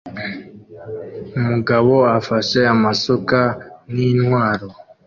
Umugabo 1.39 1.93
afashe 2.19 2.59
amasuka 2.73 3.39
nkintwaro 3.91 4.67